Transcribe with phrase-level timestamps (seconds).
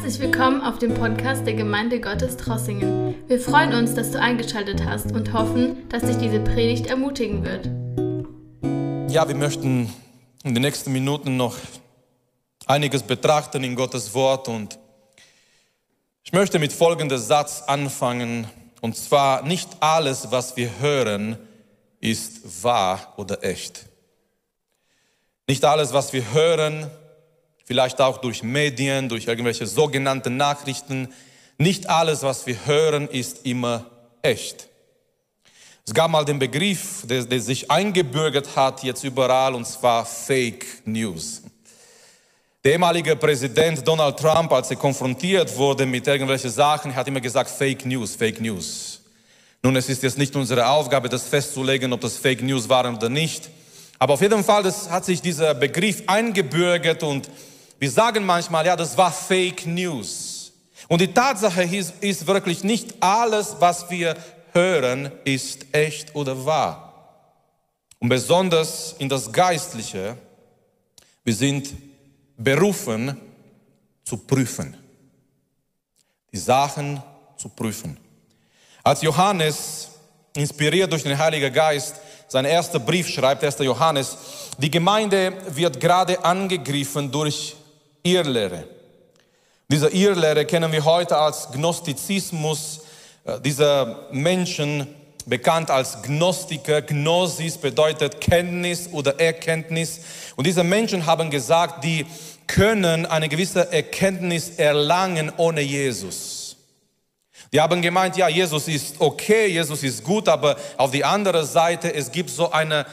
[0.00, 3.16] Herzlich willkommen auf dem Podcast der Gemeinde Gottes Trossingen.
[3.26, 7.66] Wir freuen uns, dass du eingeschaltet hast und hoffen, dass dich diese Predigt ermutigen wird.
[9.12, 9.92] Ja, wir möchten
[10.44, 11.56] in den nächsten Minuten noch
[12.66, 14.78] einiges betrachten in Gottes Wort und
[16.22, 18.46] ich möchte mit folgendem Satz anfangen
[18.80, 21.36] und zwar nicht alles, was wir hören,
[22.00, 23.86] ist wahr oder echt.
[25.48, 26.88] Nicht alles, was wir hören,
[27.68, 31.12] vielleicht auch durch Medien, durch irgendwelche sogenannten Nachrichten,
[31.58, 33.84] nicht alles, was wir hören, ist immer
[34.22, 34.68] echt.
[35.86, 40.64] Es gab mal den Begriff, der, der sich eingebürgert hat jetzt überall, und zwar Fake
[40.86, 41.42] News.
[42.64, 47.50] Der ehemalige Präsident Donald Trump, als er konfrontiert wurde mit irgendwelchen Sachen, hat immer gesagt,
[47.50, 49.02] Fake News, Fake News.
[49.62, 53.10] Nun, es ist jetzt nicht unsere Aufgabe, das festzulegen, ob das Fake News waren oder
[53.10, 53.50] nicht.
[53.98, 57.28] Aber auf jeden Fall das hat sich dieser Begriff eingebürgert und
[57.78, 60.52] wir sagen manchmal, ja, das war Fake News.
[60.88, 64.16] Und die Tatsache ist, ist wirklich nicht alles, was wir
[64.52, 66.88] hören, ist echt oder wahr.
[67.98, 70.16] Und besonders in das Geistliche,
[71.24, 71.74] wir sind
[72.36, 73.20] berufen
[74.04, 74.76] zu prüfen.
[76.32, 77.02] Die Sachen
[77.36, 77.96] zu prüfen.
[78.82, 79.90] Als Johannes,
[80.34, 81.96] inspiriert durch den Heiligen Geist,
[82.28, 83.58] sein erster Brief schreibt, 1.
[83.58, 84.16] Johannes,
[84.58, 87.56] die Gemeinde wird gerade angegriffen durch
[88.02, 88.64] Irrlehre.
[89.70, 92.80] Diese Irrlehre kennen wir heute als Gnostizismus.
[93.24, 94.86] Äh, Diese Menschen,
[95.28, 100.00] bekannt als Gnostiker, Gnosis bedeutet Kenntnis oder Erkenntnis.
[100.36, 102.06] Und diese Menschen haben gesagt, die
[102.46, 106.56] können eine gewisse Erkenntnis erlangen ohne Jesus.
[107.52, 111.94] Die haben gemeint, ja, Jesus ist okay, Jesus ist gut, aber auf die andere Seite,
[111.94, 112.84] es gibt so eine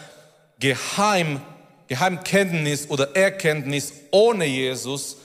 [0.59, 1.41] Geheim,
[1.87, 5.17] Geheimkenntnis oder Erkenntnis ohne Jesus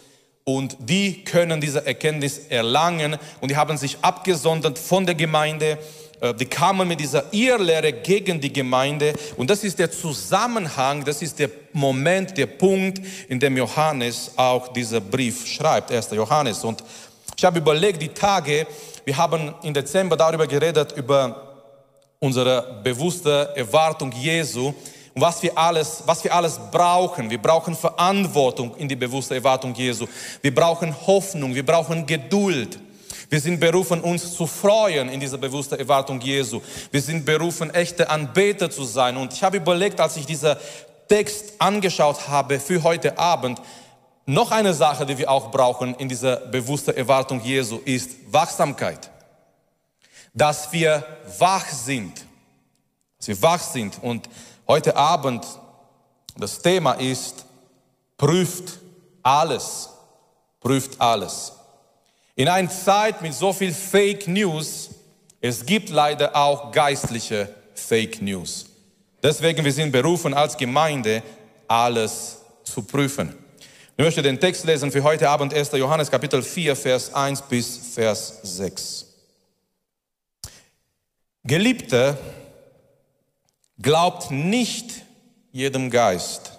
[0.44, 5.78] und die können diese Erkenntnis erlangen und die haben sich abgesondert von der Gemeinde.
[6.20, 11.22] Äh, die kamen mit dieser Irrlehre gegen die Gemeinde und das ist der Zusammenhang, das
[11.22, 16.10] ist der Moment, der Punkt, in dem Johannes auch dieser Brief schreibt, 1.
[16.12, 16.64] Johannes.
[16.64, 16.82] Und
[17.36, 18.66] ich habe überlegt, die Tage,
[19.04, 21.50] wir haben im Dezember darüber geredet, über
[22.18, 24.74] unsere bewusste Erwartung Jesu
[25.14, 27.30] und was wir alles, was wir alles brauchen.
[27.30, 30.06] Wir brauchen Verantwortung in die bewusste Erwartung Jesu.
[30.40, 32.78] Wir brauchen Hoffnung, wir brauchen Geduld.
[33.28, 36.60] Wir sind berufen, uns zu freuen in dieser bewussten Erwartung Jesu.
[36.90, 39.16] Wir sind berufen, echte Anbeter zu sein.
[39.16, 40.56] Und ich habe überlegt, als ich diesen
[41.08, 43.60] Text angeschaut habe für heute Abend,
[44.26, 49.10] noch eine Sache, die wir auch brauchen in dieser bewussten Erwartung Jesu, ist Wachsamkeit.
[50.34, 51.04] Dass wir
[51.38, 52.24] wach sind.
[53.18, 53.98] Dass wir wach sind.
[54.02, 54.28] Und
[54.70, 55.44] Heute Abend,
[56.36, 57.44] das Thema ist,
[58.16, 58.78] prüft
[59.20, 59.88] alles,
[60.60, 61.50] prüft alles.
[62.36, 64.90] In einer Zeit mit so viel Fake News,
[65.40, 68.66] es gibt leider auch geistliche Fake News.
[69.20, 71.24] Deswegen wir sind berufen als Gemeinde,
[71.66, 73.36] alles zu prüfen.
[73.96, 75.72] Ich möchte den Text lesen für heute Abend, 1.
[75.72, 79.04] Johannes Kapitel 4, Vers 1 bis Vers 6.
[81.42, 82.16] Geliebte,
[83.82, 85.02] Glaubt nicht
[85.52, 86.52] jedem Geist,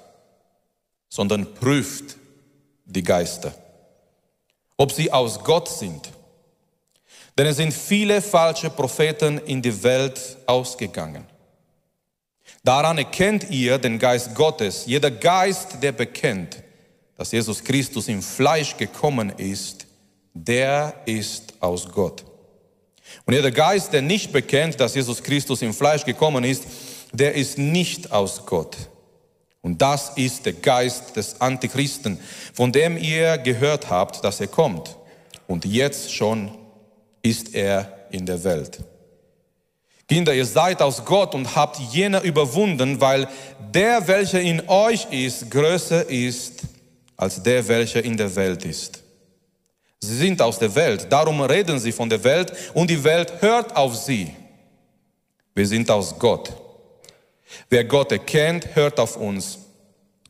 [1.10, 2.16] sondern prüft
[2.86, 3.54] die Geister,
[4.78, 6.10] ob sie aus Gott sind.
[7.38, 11.26] Denn es sind viele falsche Propheten in die Welt ausgegangen.
[12.64, 14.86] Daran erkennt ihr den Geist Gottes.
[14.86, 16.58] Jeder Geist, der bekennt,
[17.18, 19.86] dass Jesus Christus im Fleisch gekommen ist,
[20.34, 22.24] der ist aus Gott.
[23.26, 26.64] Und jeder Geist, der nicht bekennt, dass Jesus Christus im Fleisch gekommen ist,
[27.12, 28.78] der ist nicht aus Gott.
[29.62, 32.20] Und das ist der Geist des Antichristen,
[32.54, 34.96] von dem ihr gehört habt, dass er kommt.
[35.48, 36.52] Und jetzt schon
[37.22, 38.80] ist er in der Welt.
[40.08, 43.28] Kinder, ihr seid aus Gott und habt jene überwunden, weil
[43.74, 46.64] der, welcher in euch ist, größer ist
[47.16, 49.04] als der, welcher in der Welt ist.
[50.00, 53.76] Sie sind aus der Welt, darum reden sie von der Welt und die Welt hört
[53.76, 54.34] auf sie.
[55.54, 56.52] Wir sind aus Gott
[57.70, 59.60] Wer Gott erkennt, hört auf uns.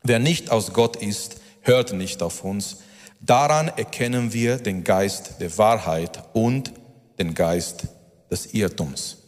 [0.02, 2.78] Wer nicht aus Gott ist, hört nicht auf uns.
[3.20, 6.72] Daran erkennen wir den Geist der Wahrheit und
[7.18, 7.86] den Geist
[8.30, 9.18] des Irrtums.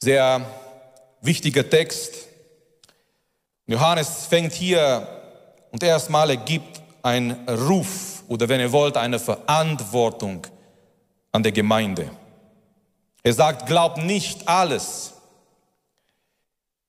[0.00, 0.44] Sehr
[1.20, 2.14] wichtiger Text.
[3.66, 5.06] Johannes fängt hier
[5.70, 10.46] und erstmal er gibt einen Ruf oder wenn ihr wollt, eine Verantwortung
[11.32, 12.10] an der Gemeinde.
[13.22, 15.14] Er sagt, glaubt nicht alles,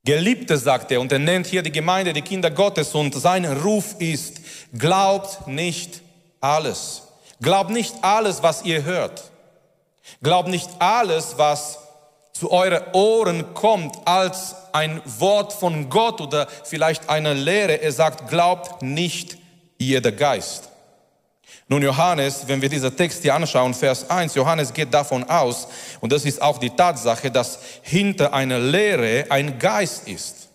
[0.08, 3.96] Geliebte, sagt er, und er nennt hier die Gemeinde, die Kinder Gottes, und sein Ruf
[4.00, 4.40] ist,
[4.78, 6.02] glaubt nicht
[6.40, 7.02] alles.
[7.42, 9.32] Glaubt nicht alles, was ihr hört.
[10.24, 11.80] Glaubt nicht alles, was
[12.32, 17.82] zu euren Ohren kommt als ein Wort von Gott oder vielleicht eine Lehre.
[17.82, 19.38] Er sagt, glaubt nicht
[19.78, 20.70] jeder Geist.
[21.70, 25.68] Nun Johannes, wenn wir diesen Text hier anschauen, Vers 1, Johannes geht davon aus,
[26.00, 30.48] und das ist auch die Tatsache, dass hinter einer Lehre ein Geist ist.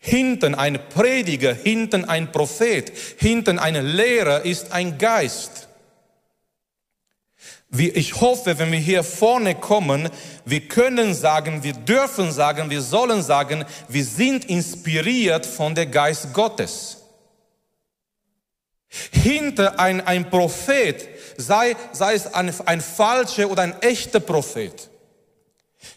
[0.00, 5.68] Hinten ein Prediger, hinten ein Prophet, hinten ein Lehrer ist ein Geist.
[7.76, 10.08] Ich hoffe, wenn wir hier vorne kommen,
[10.44, 16.32] wir können sagen, wir dürfen sagen, wir sollen sagen, wir sind inspiriert von der Geist
[16.32, 16.93] Gottes.
[19.10, 24.88] Hinter ein, ein Prophet, sei, sei es ein, ein falscher oder ein echter Prophet,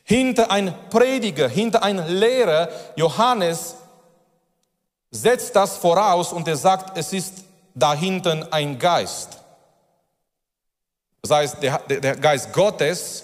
[0.03, 3.75] hinter ein Prediger, hinter ein Lehrer, Johannes
[5.11, 7.33] setzt das voraus und er sagt, es ist
[7.73, 9.38] dahinter ein Geist.
[11.21, 13.23] Das heißt, der, der Geist Gottes,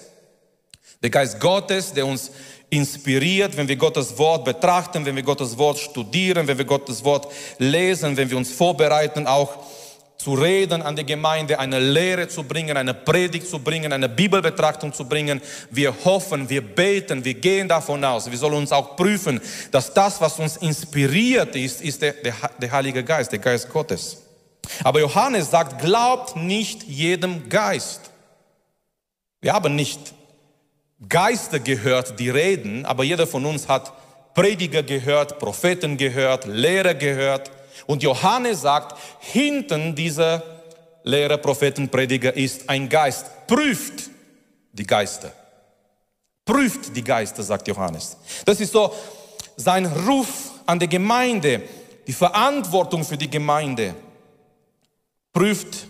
[1.02, 2.30] der Geist Gottes, der uns
[2.74, 7.32] inspiriert, wenn wir Gottes Wort betrachten, wenn wir Gottes Wort studieren, wenn wir Gottes Wort
[7.58, 9.56] lesen, wenn wir uns vorbereiten, auch
[10.16, 14.92] zu reden an die Gemeinde, eine Lehre zu bringen, eine Predigt zu bringen, eine Bibelbetrachtung
[14.92, 15.40] zu bringen.
[15.70, 18.30] Wir hoffen, wir beten, wir gehen davon aus.
[18.30, 22.72] Wir sollen uns auch prüfen, dass das, was uns inspiriert ist, ist der, der, der
[22.72, 24.22] Heilige Geist, der Geist Gottes.
[24.82, 28.00] Aber Johannes sagt, glaubt nicht jedem Geist.
[29.42, 30.13] Wir haben nicht
[31.08, 33.92] Geister gehört, die reden, aber jeder von uns hat
[34.34, 37.50] Prediger gehört, Propheten gehört, Lehrer gehört.
[37.86, 40.42] Und Johannes sagt, hinten dieser
[41.04, 43.46] Lehrer, Propheten, Prediger ist ein Geist.
[43.46, 44.10] Prüft
[44.72, 45.32] die Geister.
[46.44, 48.16] Prüft die Geister, sagt Johannes.
[48.44, 48.92] Das ist so
[49.56, 51.62] sein Ruf an die Gemeinde,
[52.06, 53.94] die Verantwortung für die Gemeinde.
[55.32, 55.86] Prüft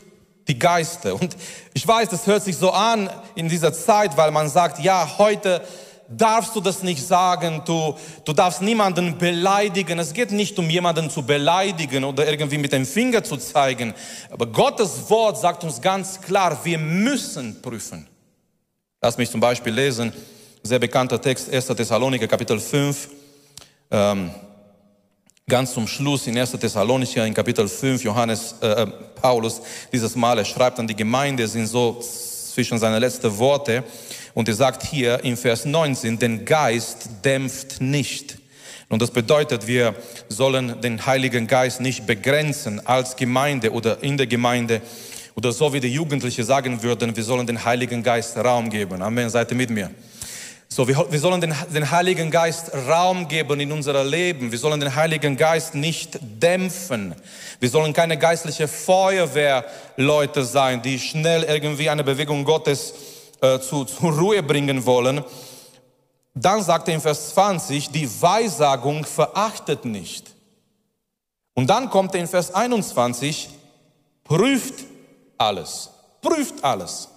[0.49, 1.15] die Geister.
[1.15, 1.37] Und
[1.73, 5.63] ich weiß, das hört sich so an in dieser Zeit, weil man sagt, ja, heute
[6.09, 9.99] darfst du das nicht sagen, du, du darfst niemanden beleidigen.
[9.99, 13.95] Es geht nicht um jemanden zu beleidigen oder irgendwie mit dem Finger zu zeigen.
[14.31, 18.07] Aber Gottes Wort sagt uns ganz klar, wir müssen prüfen.
[19.01, 20.13] Lass mich zum Beispiel lesen,
[20.63, 21.67] sehr bekannter Text, 1.
[21.67, 23.09] Thessaloniker, Kapitel 5.
[23.91, 24.31] Ähm,
[25.47, 26.53] ganz zum Schluss in 1.
[26.53, 28.87] Thessalonicher, in Kapitel 5, Johannes, äh, äh,
[29.21, 29.61] Paulus,
[29.93, 33.85] dieses Mal, er schreibt an die Gemeinde, sind so zwischen seine letzten Worte.
[34.33, 38.39] Und er sagt hier in Vers 19, den Geist dämpft nicht.
[38.89, 39.95] Und das bedeutet, wir
[40.31, 44.81] sollen den Heiligen Geist nicht begrenzen als Gemeinde oder in der Gemeinde
[45.35, 49.03] oder so wie die Jugendlichen sagen würden, wir sollen den Heiligen Geist Raum geben.
[49.03, 49.91] Amen, seid ihr mit mir?
[50.75, 54.51] So, wir, wir sollen den, den Heiligen Geist Raum geben in unser Leben.
[54.51, 57.15] Wir sollen den Heiligen Geist nicht dämpfen.
[57.61, 62.93] Wir sollen keine geistliche Feuerwehrleute sein, die schnell irgendwie eine Bewegung Gottes
[63.41, 65.23] äh, zu, zur Ruhe bringen wollen.
[66.35, 70.35] Dann sagt er in Vers 20, die Weissagung verachtet nicht.
[71.55, 73.49] Und dann kommt er in Vers 21,
[74.25, 74.75] prüft
[75.39, 75.91] alles,
[76.21, 77.11] prüft alles.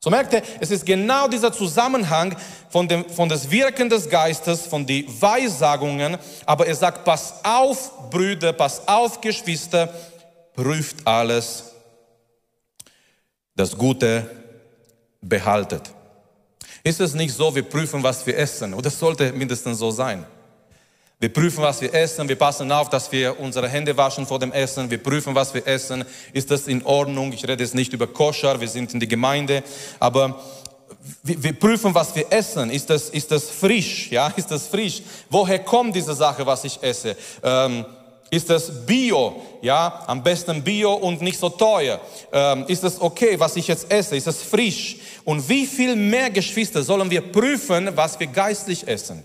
[0.00, 2.36] So merkt ihr, es ist genau dieser Zusammenhang
[2.70, 8.10] von, dem, von des Wirken des Geistes, von den Weissagungen, aber er sagt, pass auf,
[8.10, 9.92] Brüder, pass auf, Geschwister,
[10.54, 11.72] prüft alles,
[13.56, 14.30] das Gute
[15.20, 15.90] behaltet.
[16.84, 20.24] Ist es nicht so, wir prüfen, was wir essen, oder sollte mindestens so sein.
[21.20, 22.28] Wir prüfen, was wir essen.
[22.28, 24.88] Wir passen auf, dass wir unsere Hände waschen vor dem Essen.
[24.88, 26.04] Wir prüfen, was wir essen.
[26.32, 27.32] Ist das in Ordnung?
[27.32, 28.60] Ich rede jetzt nicht über Koscher.
[28.60, 29.64] Wir sind in der Gemeinde.
[29.98, 30.40] Aber
[31.24, 32.70] wir, wir, prüfen, was wir essen.
[32.70, 34.12] Ist das, ist das frisch?
[34.12, 35.02] Ja, ist das frisch?
[35.28, 37.16] Woher kommt diese Sache, was ich esse?
[37.42, 37.84] Ähm,
[38.30, 39.42] ist das Bio?
[39.60, 42.00] Ja, am besten Bio und nicht so teuer.
[42.30, 44.14] Ähm, ist das okay, was ich jetzt esse?
[44.16, 44.98] Ist das frisch?
[45.24, 49.24] Und wie viel mehr Geschwister sollen wir prüfen, was wir geistlich essen?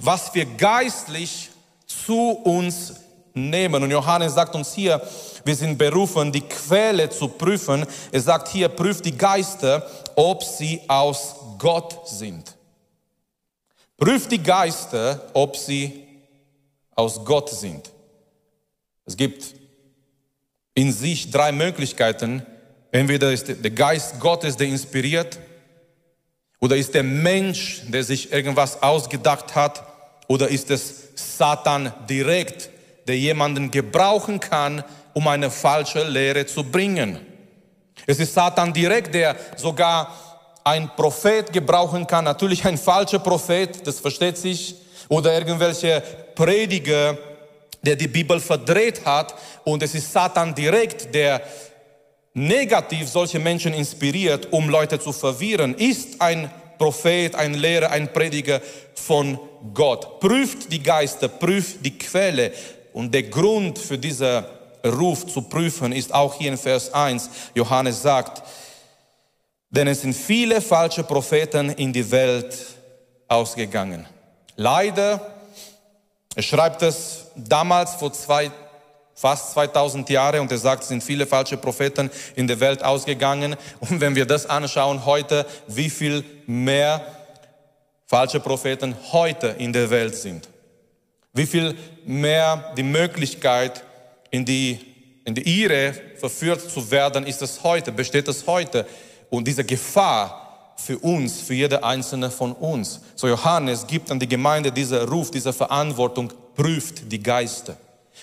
[0.00, 1.50] Was wir geistlich
[1.86, 2.94] zu uns
[3.34, 3.82] nehmen.
[3.82, 5.00] Und Johannes sagt uns hier,
[5.44, 7.86] wir sind berufen, die Quelle zu prüfen.
[8.10, 9.86] Er sagt hier, prüft die Geister,
[10.16, 12.54] ob sie aus Gott sind.
[13.96, 16.06] Prüft die Geister, ob sie
[16.94, 17.90] aus Gott sind.
[19.04, 19.54] Es gibt
[20.74, 22.44] in sich drei Möglichkeiten.
[22.90, 25.38] Entweder ist der Geist Gottes, der inspiriert,
[26.62, 29.82] oder ist der Mensch, der sich irgendwas ausgedacht hat?
[30.28, 32.70] Oder ist es Satan direkt,
[33.08, 37.18] der jemanden gebrauchen kann, um eine falsche Lehre zu bringen?
[38.06, 40.14] Es ist Satan direkt, der sogar
[40.62, 42.26] ein Prophet gebrauchen kann.
[42.26, 44.76] Natürlich ein falscher Prophet, das versteht sich.
[45.08, 46.00] Oder irgendwelche
[46.36, 47.18] Prediger,
[47.82, 51.42] der die Bibel verdreht hat und es ist Satan direkt, der
[52.34, 58.60] negativ solche Menschen inspiriert, um Leute zu verwirren, ist ein Prophet, ein Lehrer, ein Prediger
[58.94, 59.38] von
[59.74, 60.20] Gott.
[60.20, 62.52] Prüft die Geister, prüft die Quelle.
[62.92, 64.44] Und der Grund für diesen
[64.84, 67.30] Ruf zu prüfen ist auch hier in Vers 1.
[67.54, 68.42] Johannes sagt,
[69.70, 72.54] denn es sind viele falsche Propheten in die Welt
[73.28, 74.06] ausgegangen.
[74.56, 75.34] Leider,
[76.34, 78.50] er schreibt es damals vor zwei,
[79.14, 83.56] fast 2000 Jahren und er sagt, es sind viele falsche Propheten in der Welt ausgegangen.
[83.80, 87.04] Und wenn wir das anschauen heute, wie viel mehr
[88.06, 90.48] falsche Propheten heute in der Welt sind.
[91.32, 93.82] Wie viel mehr die Möglichkeit
[94.30, 94.78] in die,
[95.24, 98.86] in die Irre verführt zu werden, ist es heute, besteht es heute.
[99.30, 103.00] Und diese Gefahr für uns, für jede einzelne von uns.
[103.14, 107.76] So Johannes gibt an die Gemeinde diesen Ruf, diese Verantwortung, prüft die Geister.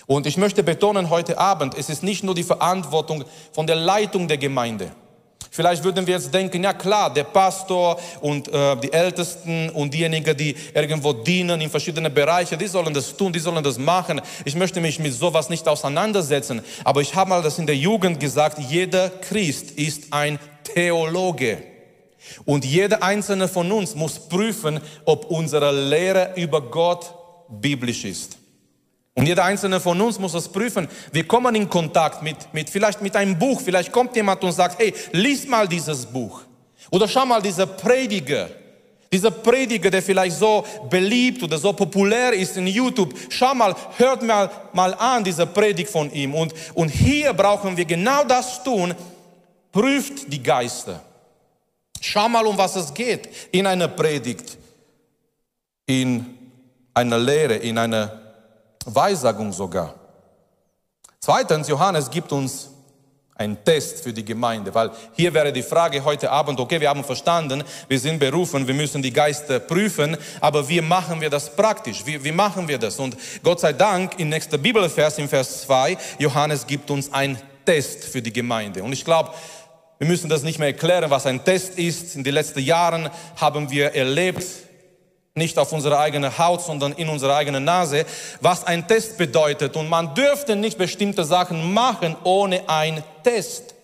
[0.06, 4.28] Und ich möchte betonen heute Abend, es ist nicht nur die Verantwortung von der Leitung
[4.28, 4.90] der Gemeinde.
[5.52, 10.36] Vielleicht würden wir jetzt denken, ja klar, der Pastor und äh, die Ältesten und diejenigen,
[10.36, 14.20] die irgendwo dienen in verschiedenen Bereichen, die sollen das tun, die sollen das machen.
[14.44, 16.62] Ich möchte mich mit sowas nicht auseinandersetzen.
[16.84, 21.58] Aber ich habe mal das in der Jugend gesagt, jeder Christ ist ein Theologe.
[22.44, 27.12] Und jeder einzelne von uns muss prüfen, ob unsere Lehre über Gott
[27.48, 28.39] biblisch ist.
[29.20, 30.88] Und jeder einzelne von uns muss das prüfen.
[31.12, 33.60] Wir kommen in Kontakt mit, mit, vielleicht mit einem Buch.
[33.60, 36.40] Vielleicht kommt jemand und sagt, hey, lies mal dieses Buch.
[36.90, 38.48] Oder schau mal dieser Prediger.
[39.12, 43.14] Dieser Prediger, der vielleicht so beliebt oder so populär ist in YouTube.
[43.28, 46.34] Schau mal, hört mal, mal an diese Predigt von ihm.
[46.34, 48.94] Und, und hier brauchen wir genau das tun.
[49.70, 50.98] Prüft die Geister.
[52.00, 54.56] Schau mal, um was es geht in einer Predigt,
[55.84, 56.24] in
[56.94, 58.19] einer Lehre, in einer
[58.86, 59.94] Weissagung sogar.
[61.18, 62.70] Zweitens, Johannes gibt uns
[63.40, 67.02] einen Test für die Gemeinde, weil hier wäre die Frage heute Abend, okay, wir haben
[67.02, 72.04] verstanden, wir sind berufen, wir müssen die Geister prüfen, aber wie machen wir das praktisch?
[72.04, 72.98] Wie, wie machen wir das?
[72.98, 78.04] Und Gott sei Dank, im nächsten Bibelvers, im Vers 2, Johannes gibt uns einen Test
[78.04, 78.82] für die Gemeinde.
[78.82, 79.30] Und ich glaube,
[79.98, 82.16] wir müssen das nicht mehr erklären, was ein Test ist.
[82.16, 84.44] In den letzten Jahren haben wir erlebt,
[85.34, 88.04] nicht auf unsere eigene Haut, sondern in unsere eigene Nase,
[88.40, 89.76] was ein Test bedeutet.
[89.76, 93.74] Und man dürfte nicht bestimmte Sachen machen ohne einen Test.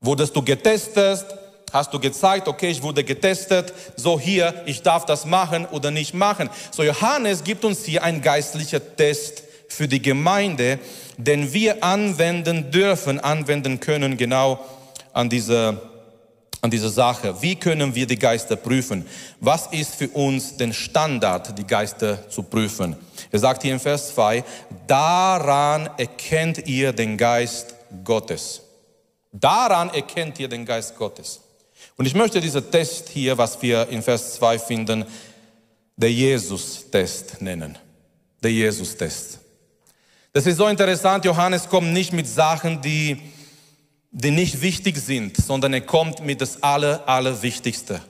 [0.00, 1.26] Wurdest du getestet?
[1.70, 6.14] Hast du gezeigt, okay, ich wurde getestet, so hier, ich darf das machen oder nicht
[6.14, 6.48] machen.
[6.70, 10.78] So Johannes gibt uns hier einen geistlichen Test für die Gemeinde,
[11.18, 14.64] den wir anwenden dürfen, anwenden können genau
[15.12, 15.78] an diese
[16.60, 17.40] an dieser Sache.
[17.40, 19.06] Wie können wir die Geister prüfen?
[19.40, 22.96] Was ist für uns den Standard, die Geister zu prüfen?
[23.30, 24.44] Er sagt hier in Vers 2,
[24.86, 27.74] daran erkennt ihr den Geist
[28.04, 28.62] Gottes.
[29.32, 31.40] Daran erkennt ihr den Geist Gottes.
[31.96, 35.04] Und ich möchte diesen Test hier, was wir in Vers 2 finden,
[35.96, 37.76] der Jesus-Test nennen.
[38.42, 39.40] Der Jesus-Test.
[40.32, 43.20] Das ist so interessant, Johannes kommt nicht mit Sachen, die
[44.10, 48.00] die nicht wichtig sind, sondern er kommt mit das Aller, Allerwichtigste.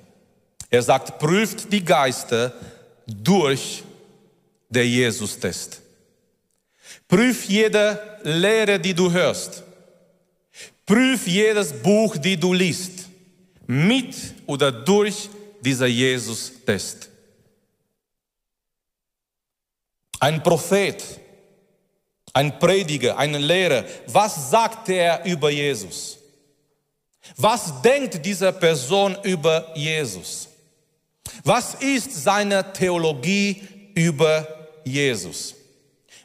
[0.71, 2.53] Er sagt, prüft die Geister
[3.07, 3.83] durch
[4.69, 5.81] der Jesus-Test.
[7.07, 9.63] Prüf jede Lehre, die du hörst.
[10.85, 13.07] Prüf jedes Buch, die du liest.
[13.67, 14.15] Mit
[14.47, 15.29] oder durch
[15.61, 17.09] dieser Jesus-Test.
[20.21, 21.03] Ein Prophet
[22.39, 26.19] ein Prediger, ein Lehrer, was sagt er über Jesus?
[27.37, 30.49] Was denkt diese Person über Jesus?
[31.43, 33.61] Was ist seine Theologie
[33.93, 34.47] über
[34.85, 35.57] Jesus?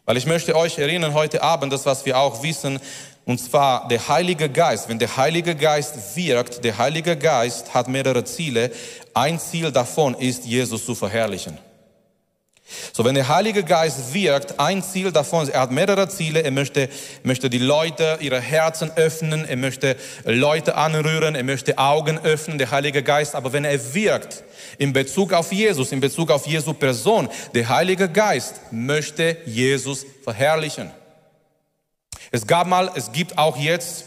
[0.05, 2.79] Weil ich möchte euch erinnern heute Abend, das was wir auch wissen,
[3.25, 4.87] und zwar der Heilige Geist.
[4.89, 8.71] Wenn der Heilige Geist wirkt, der Heilige Geist hat mehrere Ziele.
[9.15, 11.57] Ein Ziel davon ist, Jesus zu verherrlichen.
[12.93, 16.89] So, wenn der Heilige Geist wirkt, ein Ziel davon, er hat mehrere Ziele, er möchte,
[17.23, 22.71] möchte die Leute, ihre Herzen öffnen, er möchte Leute anrühren, er möchte Augen öffnen, der
[22.71, 24.43] Heilige Geist, aber wenn er wirkt,
[24.77, 30.89] in Bezug auf Jesus, in Bezug auf Jesu Person, der Heilige Geist möchte Jesus verherrlichen.
[32.31, 34.05] Es gab mal, es gibt auch jetzt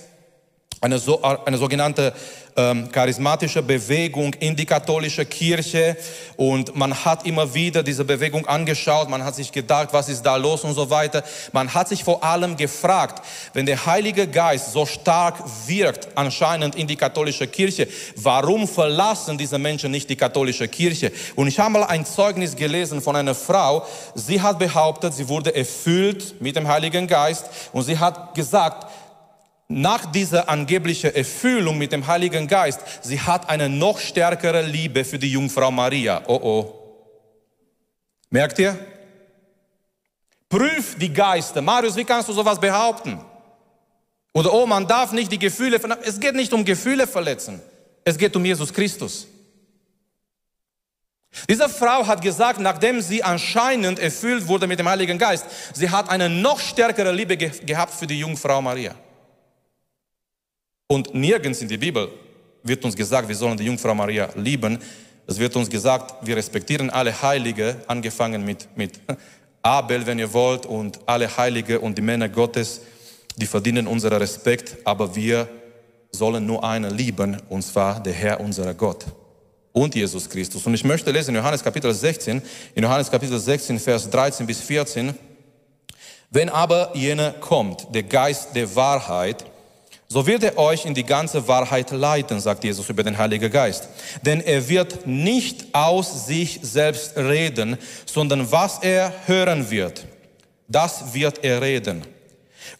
[0.80, 2.12] eine, so, eine sogenannte
[2.56, 5.96] ähm, charismatische Bewegung in die katholische Kirche
[6.36, 10.36] und man hat immer wieder diese Bewegung angeschaut, man hat sich gedacht, was ist da
[10.36, 11.22] los und so weiter.
[11.52, 16.86] Man hat sich vor allem gefragt, wenn der Heilige Geist so stark wirkt anscheinend in
[16.86, 21.12] die katholische Kirche, warum verlassen diese Menschen nicht die katholische Kirche?
[21.34, 25.54] Und ich habe mal ein Zeugnis gelesen von einer Frau, sie hat behauptet, sie wurde
[25.54, 28.86] erfüllt mit dem Heiligen Geist und sie hat gesagt,
[29.68, 35.18] nach dieser angeblichen Erfüllung mit dem Heiligen Geist, sie hat eine noch stärkere Liebe für
[35.18, 36.22] die Jungfrau Maria.
[36.26, 36.82] Oh oh.
[38.30, 38.78] Merkt ihr?
[40.48, 41.60] Prüf die Geister.
[41.60, 43.20] Marius, wie kannst du sowas behaupten?
[44.32, 46.04] Oder oh, man darf nicht die Gefühle verletzen.
[46.06, 47.60] Es geht nicht um Gefühle verletzen.
[48.04, 49.26] Es geht um Jesus Christus.
[51.48, 56.08] Diese Frau hat gesagt, nachdem sie anscheinend erfüllt wurde mit dem Heiligen Geist, sie hat
[56.08, 58.94] eine noch stärkere Liebe ge gehabt für die Jungfrau Maria.
[60.88, 62.08] Und nirgends in der Bibel
[62.62, 64.78] wird uns gesagt, wir sollen die Jungfrau Maria lieben.
[65.26, 69.00] Es wird uns gesagt, wir respektieren alle Heilige, angefangen mit, mit
[69.62, 72.82] Abel, wenn ihr wollt, und alle Heilige und die Männer Gottes,
[73.36, 75.48] die verdienen unseren Respekt, aber wir
[76.12, 79.04] sollen nur einen lieben, und zwar der Herr, unser Gott
[79.72, 80.66] und Jesus Christus.
[80.66, 82.40] Und ich möchte lesen in Johannes Kapitel 16,
[82.74, 85.14] in Johannes Kapitel 16, Vers 13 bis 14.
[86.30, 89.44] Wenn aber jener kommt, der Geist der Wahrheit,
[90.08, 93.88] so wird er euch in die ganze Wahrheit leiten, sagt Jesus über den Heiligen Geist.
[94.22, 100.04] Denn er wird nicht aus sich selbst reden, sondern was er hören wird,
[100.68, 102.04] das wird er reden.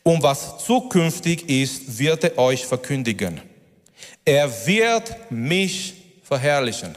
[0.02, 3.40] Und was zukünftig ist, wird er euch verkündigen.
[4.24, 6.96] Er wird mich verherrlichen.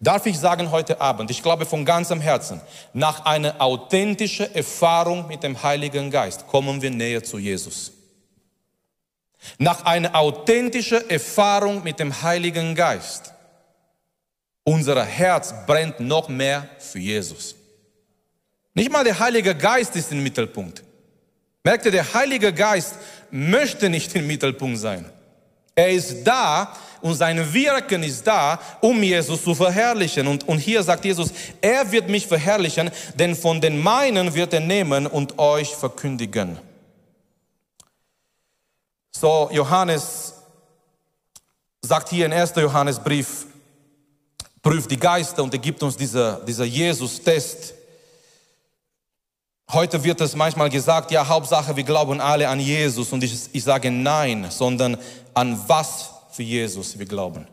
[0.00, 2.60] Darf ich sagen heute Abend, ich glaube von ganzem Herzen,
[2.92, 7.97] nach einer authentischen Erfahrung mit dem Heiligen Geist kommen wir näher zu Jesus.
[9.58, 13.32] Nach einer authentischen Erfahrung mit dem Heiligen Geist.
[14.64, 17.54] Unser Herz brennt noch mehr für Jesus.
[18.74, 20.84] Nicht mal der Heilige Geist ist im Mittelpunkt.
[21.64, 22.94] Merkt ihr, der Heilige Geist
[23.30, 25.04] möchte nicht im Mittelpunkt sein.
[25.74, 30.26] Er ist da und sein Wirken ist da, um Jesus zu verherrlichen.
[30.26, 34.60] Und, und hier sagt Jesus, er wird mich verherrlichen, denn von den meinen wird er
[34.60, 36.58] nehmen und euch verkündigen.
[39.10, 40.34] So, Johannes
[41.82, 42.54] sagt hier in 1.
[42.56, 43.46] Johannesbrief,
[44.62, 47.74] prüft die Geister und er gibt uns dieser, dieser Jesus-Test.
[49.70, 53.12] Heute wird es manchmal gesagt, ja, Hauptsache, wir glauben alle an Jesus.
[53.12, 54.96] Und ich, ich sage nein, sondern
[55.34, 57.46] an was für Jesus wir glauben.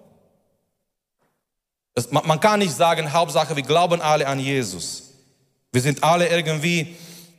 [1.94, 5.12] Es, man, man kann nicht sagen, Hauptsache, wir glauben alle an Jesus.
[5.72, 6.96] Wir sind alle irgendwie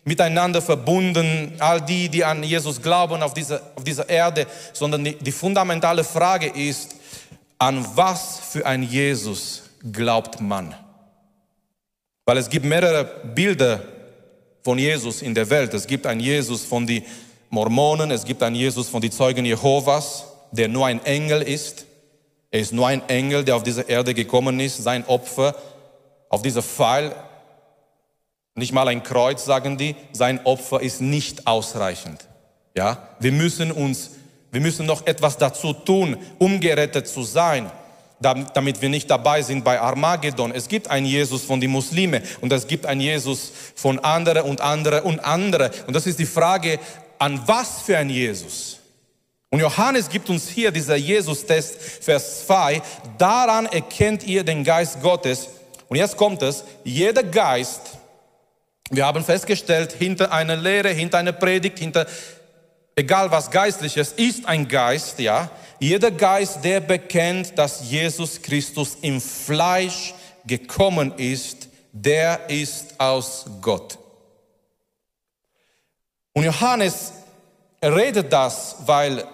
[0.07, 5.17] miteinander verbunden, all die, die an Jesus glauben auf dieser, auf dieser Erde, sondern die,
[5.17, 6.95] die fundamentale Frage ist,
[7.59, 10.75] an was für ein Jesus glaubt man?
[12.25, 13.83] Weil es gibt mehrere Bilder
[14.63, 15.75] von Jesus in der Welt.
[15.75, 17.03] Es gibt einen Jesus von den
[17.51, 21.85] Mormonen, es gibt einen Jesus von den Zeugen Jehovas, der nur ein Engel ist.
[22.53, 25.57] Er ist nur ein Engel, der auf diese Erde gekommen ist, sein Opfer
[26.29, 27.13] auf dieser Pfeil
[28.57, 32.27] nicht mal ein Kreuz, sagen die, sein Opfer ist nicht ausreichend.
[32.75, 34.11] Ja, wir müssen uns,
[34.51, 37.71] wir müssen noch etwas dazu tun, um gerettet zu sein,
[38.21, 40.53] damit wir nicht dabei sind bei Armageddon.
[40.53, 44.63] Es gibt einen Jesus von den Muslimen und es gibt einen Jesus von andere und
[44.63, 45.71] andere und andere.
[45.87, 46.79] Und das ist die Frage,
[47.19, 48.79] an was für ein Jesus?
[49.51, 52.83] Und Johannes gibt uns hier dieser Jesus-Test, Vers 2.
[53.19, 55.49] Daran erkennt ihr den Geist Gottes.
[55.89, 57.99] Und jetzt kommt es, jeder Geist,
[58.91, 62.07] wir haben festgestellt, hinter einer Lehre, hinter einer Predigt, hinter
[62.95, 65.51] egal was geistliches, ist ein Geist, ja.
[65.79, 70.15] Jeder Geist, der bekennt, dass Jesus Christus im Fleisch
[70.47, 73.99] gekommen ist, der ist aus Gott.
[76.33, 77.13] Und Johannes
[77.83, 79.25] redet das, weil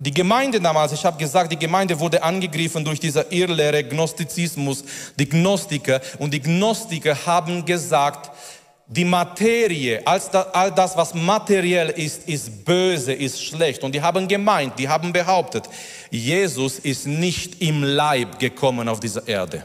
[0.00, 4.84] die Gemeinde damals, ich habe gesagt, die Gemeinde wurde angegriffen durch diese Irrlehre, Gnostizismus,
[5.18, 6.00] die Gnostiker.
[6.18, 8.30] Und die Gnostiker haben gesagt,
[8.90, 13.84] die Materie, all das, was materiell ist, ist böse, ist schlecht.
[13.84, 15.64] Und die haben gemeint, die haben behauptet,
[16.10, 19.64] Jesus ist nicht im Leib gekommen auf dieser Erde.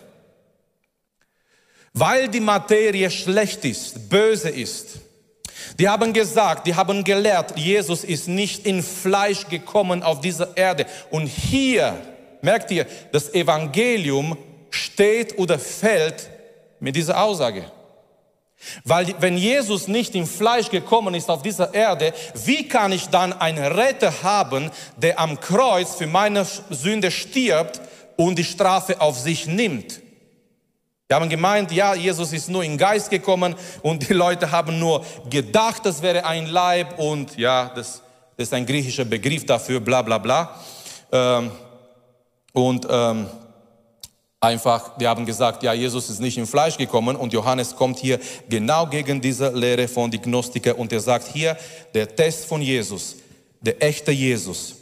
[1.93, 4.99] Weil die Materie schlecht ist, böse ist.
[5.79, 10.85] Die haben gesagt, die haben gelehrt, Jesus ist nicht in Fleisch gekommen auf dieser Erde.
[11.11, 11.95] Und hier,
[12.41, 14.37] merkt ihr, das Evangelium
[14.69, 16.29] steht oder fällt
[16.81, 17.63] mit dieser Aussage.
[18.83, 22.13] Weil wenn Jesus nicht im Fleisch gekommen ist auf dieser Erde,
[22.45, 27.81] wie kann ich dann einen Retter haben, der am Kreuz für meine Sünde stirbt
[28.17, 30.01] und die Strafe auf sich nimmt?
[31.07, 35.05] Wir haben gemeint, ja, Jesus ist nur in Geist gekommen und die Leute haben nur
[35.29, 38.01] gedacht, das wäre ein Leib und ja, das,
[38.35, 40.59] das ist ein griechischer Begriff dafür, bla bla bla.
[41.11, 41.51] Ähm,
[42.53, 43.27] und ähm,
[44.43, 48.19] einfach, die haben gesagt, ja, Jesus ist nicht im Fleisch gekommen und Johannes kommt hier
[48.49, 51.57] genau gegen diese Lehre von die Gnostiker und er sagt hier,
[51.93, 53.15] der Test von Jesus,
[53.61, 54.75] der echte Jesus,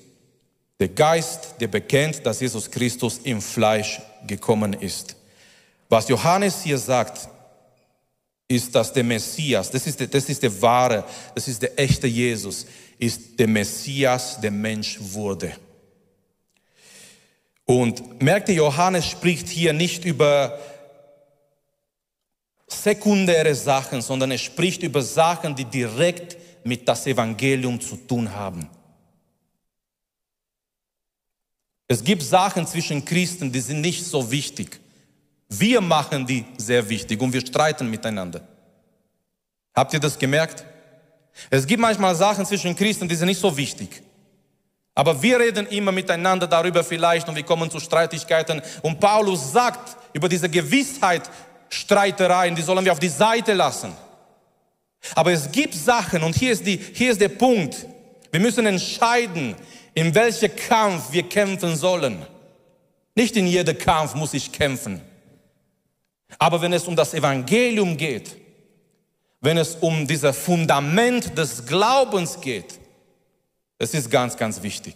[0.79, 5.15] der Geist, der bekennt, dass Jesus Christus im Fleisch gekommen ist.
[5.87, 7.29] Was Johannes hier sagt,
[8.47, 12.07] ist, dass der Messias, das ist der, das ist der wahre, das ist der echte
[12.07, 12.65] Jesus,
[12.97, 15.53] ist der Messias, der Mensch wurde.
[17.71, 20.59] Und merkt ihr, Johannes spricht hier nicht über
[22.67, 28.67] sekundäre Sachen, sondern er spricht über Sachen, die direkt mit das Evangelium zu tun haben.
[31.87, 34.81] Es gibt Sachen zwischen Christen, die sind nicht so wichtig.
[35.47, 38.45] Wir machen die sehr wichtig und wir streiten miteinander.
[39.73, 40.65] Habt ihr das gemerkt?
[41.49, 44.03] Es gibt manchmal Sachen zwischen Christen, die sind nicht so wichtig.
[44.93, 48.61] Aber wir reden immer miteinander darüber vielleicht und wir kommen zu Streitigkeiten.
[48.81, 51.29] Und Paulus sagt über diese Gewissheit,
[51.69, 53.93] Streitereien, die sollen wir auf die Seite lassen.
[55.15, 57.87] Aber es gibt Sachen und hier ist, die, hier ist der Punkt.
[58.31, 59.55] Wir müssen entscheiden,
[59.93, 62.25] in welchem Kampf wir kämpfen sollen.
[63.15, 65.01] Nicht in jedem Kampf muss ich kämpfen.
[66.37, 68.35] Aber wenn es um das Evangelium geht,
[69.41, 72.80] wenn es um dieses Fundament des Glaubens geht,
[73.81, 74.95] es ist ganz, ganz wichtig.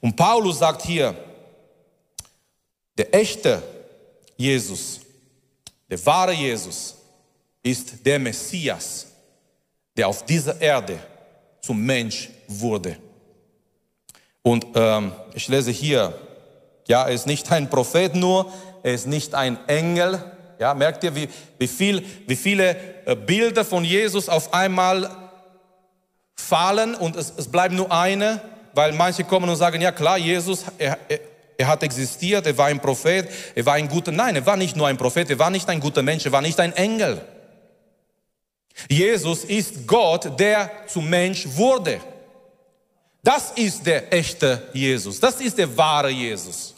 [0.00, 1.14] Und Paulus sagt hier,
[2.96, 3.62] der echte
[4.34, 5.00] Jesus,
[5.90, 6.94] der wahre Jesus
[7.62, 9.08] ist der Messias,
[9.94, 10.98] der auf dieser Erde
[11.60, 12.96] zum Mensch wurde.
[14.40, 16.18] Und ähm, ich lese hier,
[16.88, 18.50] ja, er ist nicht ein Prophet nur,
[18.82, 20.18] er ist nicht ein Engel.
[20.58, 25.19] Ja, merkt ihr, wie, wie, viel, wie viele äh, Bilder von Jesus auf einmal
[26.40, 28.40] fallen und es, es bleibt nur eine,
[28.74, 31.20] weil manche kommen und sagen, ja klar, Jesus, er, er,
[31.58, 34.76] er hat existiert, er war ein Prophet, er war ein guter, nein, er war nicht
[34.76, 37.20] nur ein Prophet, er war nicht ein guter Mensch, er war nicht ein Engel.
[38.88, 42.00] Jesus ist Gott, der zum Mensch wurde.
[43.22, 46.74] Das ist der echte Jesus, das ist der wahre Jesus.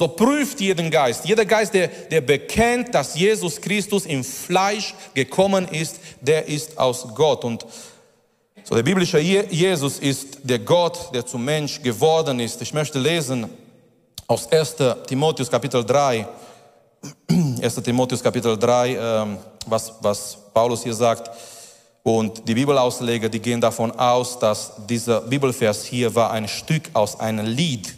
[0.00, 1.26] So prüft jeden Geist.
[1.26, 7.06] Jeder Geist, der, der bekennt, dass Jesus Christus im Fleisch gekommen ist, der ist aus
[7.14, 7.44] Gott.
[7.44, 7.66] Und
[8.70, 12.62] so der biblische Jesus ist der Gott, der zum Mensch geworden ist.
[12.62, 13.50] Ich möchte lesen
[14.28, 14.76] aus 1.
[15.08, 16.24] Timotheus Kapitel 3.
[17.60, 17.74] 1.
[17.82, 21.28] Timotheus Kapitel 3, ähm, was, was Paulus hier sagt.
[22.04, 27.18] Und die Bibelausleger, die gehen davon aus, dass dieser Bibelvers hier war ein Stück aus
[27.18, 27.92] einem Lied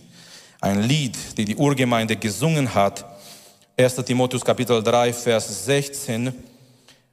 [0.63, 3.05] ein Lied, die die Urgemeinde gesungen hat.
[3.77, 3.97] 1.
[3.97, 6.33] Timotheus Kapitel 3, Vers 16.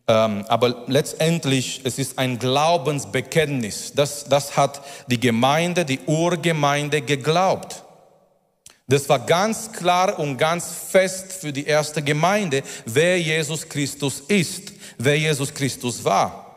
[0.09, 3.93] Ähm, aber letztendlich, es ist ein Glaubensbekenntnis.
[3.93, 7.83] Das, das hat die Gemeinde, die Urgemeinde geglaubt.
[8.87, 14.73] Das war ganz klar und ganz fest für die erste Gemeinde, wer Jesus Christus ist,
[14.97, 16.55] wer Jesus Christus war.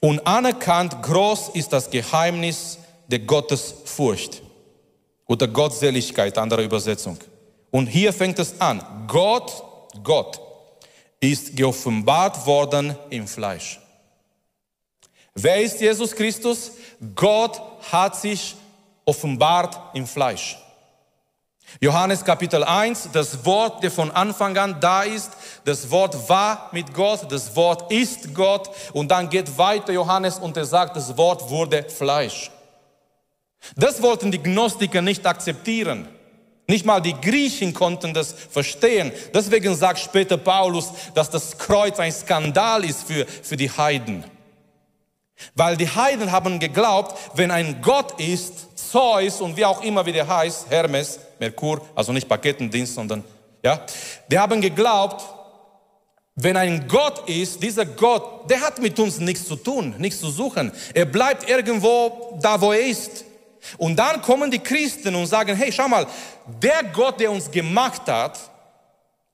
[0.00, 4.42] Und anerkannt groß ist das Geheimnis der Gottesfurcht
[5.26, 7.16] oder Gottseligkeit, andere Übersetzung.
[7.70, 8.84] Und hier fängt es an.
[9.06, 9.62] Gott,
[10.02, 10.40] Gott
[11.22, 13.80] ist geoffenbart worden im Fleisch.
[15.34, 16.72] Wer ist Jesus Christus?
[17.14, 18.56] Gott hat sich
[19.04, 20.58] offenbart im Fleisch.
[21.80, 25.30] Johannes Kapitel 1, das Wort, der von Anfang an da ist,
[25.64, 30.56] das Wort war mit Gott, das Wort ist Gott und dann geht weiter Johannes und
[30.56, 32.50] er sagt, das Wort wurde Fleisch.
[33.76, 36.08] Das wollten die Gnostiker nicht akzeptieren.
[36.66, 39.12] Nicht mal die Griechen konnten das verstehen.
[39.34, 44.24] Deswegen sagt später Paulus, dass das Kreuz ein Skandal ist für, für die Heiden.
[45.54, 50.12] Weil die Heiden haben geglaubt, wenn ein Gott ist, Zeus und wie auch immer wie
[50.12, 53.24] der heißt, Hermes, Merkur, also nicht Paketendienst, sondern,
[53.62, 53.84] ja,
[54.30, 55.24] die haben geglaubt,
[56.34, 60.30] wenn ein Gott ist, dieser Gott, der hat mit uns nichts zu tun, nichts zu
[60.30, 60.72] suchen.
[60.94, 63.24] Er bleibt irgendwo da, wo er ist.
[63.78, 66.06] Und dann kommen die Christen und sagen, hey, schau mal,
[66.60, 68.38] der Gott, der uns gemacht hat,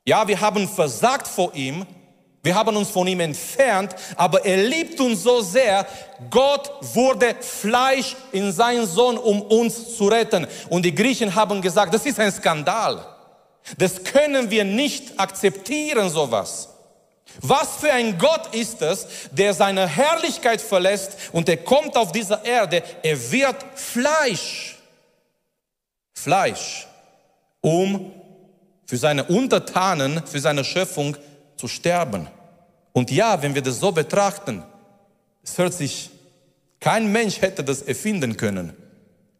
[0.05, 1.87] ja, wir haben versagt vor ihm,
[2.43, 5.87] wir haben uns von ihm entfernt, aber er liebt uns so sehr.
[6.31, 10.47] Gott wurde Fleisch in seinen Sohn, um uns zu retten.
[10.71, 13.05] Und die Griechen haben gesagt, das ist ein Skandal.
[13.77, 16.69] Das können wir nicht akzeptieren, sowas.
[17.41, 22.41] Was für ein Gott ist es, der seine Herrlichkeit verlässt und er kommt auf diese
[22.45, 24.77] Erde, er wird Fleisch.
[26.15, 26.87] Fleisch,
[27.61, 28.13] um
[28.87, 31.17] für seine Untertanen, für seine Schöpfung
[31.57, 32.27] zu sterben.
[32.93, 34.65] Und ja, wenn wir das so betrachten,
[35.43, 36.11] es hört sich,
[36.81, 38.73] kein Mensch hätte das erfinden können,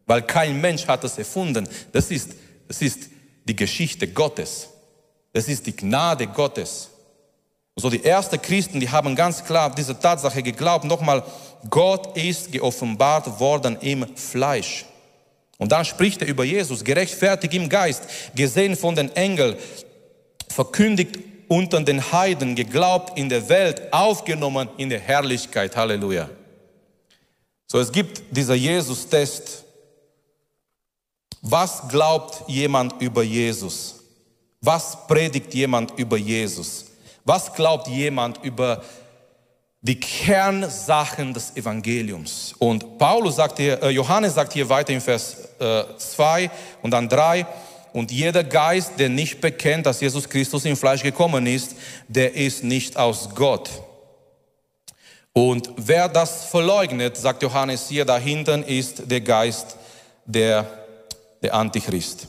[0.05, 1.67] weil kein Mensch hat es erfunden.
[1.91, 2.31] Das ist,
[2.67, 3.09] das ist
[3.45, 4.69] die Geschichte Gottes.
[5.33, 6.89] Das ist die Gnade Gottes.
[7.75, 10.85] So die ersten Christen, die haben ganz klar diese Tatsache geglaubt.
[10.85, 11.23] Nochmal,
[11.69, 14.85] Gott ist geoffenbart worden im Fleisch.
[15.57, 18.03] Und dann spricht er über Jesus, gerechtfertigt im Geist,
[18.33, 19.55] gesehen von den Engeln,
[20.47, 25.75] verkündigt unter den Heiden, geglaubt in der Welt, aufgenommen in der Herrlichkeit.
[25.75, 26.29] Halleluja.
[27.67, 29.63] So, es gibt dieser Jesus-Test.
[31.41, 33.95] Was glaubt jemand über Jesus?
[34.61, 36.85] Was predigt jemand über Jesus?
[37.25, 38.83] Was glaubt jemand über
[39.81, 42.53] die Kernsachen des Evangeliums?
[42.59, 45.37] Und Paulus sagt hier, äh, Johannes sagt hier weiter in Vers
[45.97, 46.49] 2 äh,
[46.81, 47.45] und dann 3,
[47.91, 51.75] und jeder Geist, der nicht bekennt, dass Jesus Christus im Fleisch gekommen ist,
[52.07, 53.69] der ist nicht aus Gott.
[55.33, 59.77] Und wer das verleugnet, sagt Johannes hier, dahinten ist der Geist
[60.25, 60.67] der,
[61.41, 62.27] der Antichrist.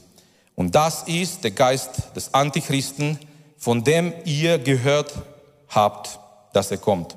[0.55, 3.19] Und das ist der Geist des Antichristen,
[3.61, 5.13] von dem ihr gehört
[5.69, 6.19] habt,
[6.53, 7.17] dass er kommt.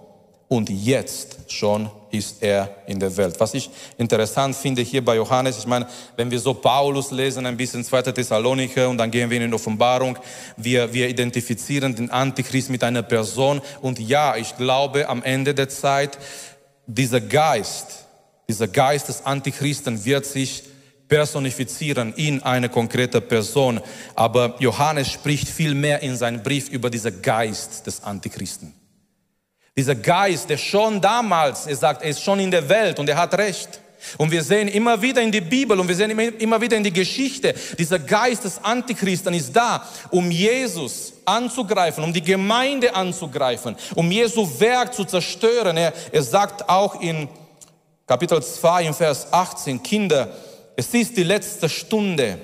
[0.50, 3.40] Und jetzt schon ist er in der Welt.
[3.40, 7.58] Was ich interessant finde hier bei Johannes, ich meine, wenn wir so Paulus lesen, ein
[7.58, 8.04] bisschen 2.
[8.04, 10.20] Thessalonicher und dann gehen wir in die Offenbarung,
[10.58, 15.70] wir, wir identifizieren den Antichrist mit einer Person und ja, ich glaube, am Ende der
[15.70, 16.20] Zeit,
[16.86, 18.06] dieser Geist,
[18.48, 20.64] dieser Geist des Antichristen wird sich
[21.14, 23.80] personifizieren in eine konkrete Person.
[24.16, 28.74] Aber Johannes spricht viel mehr in seinem Brief über diesen Geist des Antichristen.
[29.78, 33.18] Dieser Geist, der schon damals, er sagt, er ist schon in der Welt und er
[33.18, 33.80] hat recht.
[34.18, 36.92] Und wir sehen immer wieder in die Bibel und wir sehen immer wieder in die
[36.92, 44.10] Geschichte, dieser Geist des Antichristen ist da, um Jesus anzugreifen, um die Gemeinde anzugreifen, um
[44.10, 45.78] Jesu Werk zu zerstören.
[45.78, 47.30] Er, er sagt auch in
[48.08, 50.36] Kapitel 2 in Vers 18, Kinder,
[50.76, 52.40] es ist die letzte Stunde.